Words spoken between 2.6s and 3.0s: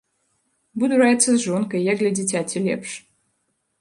лепш.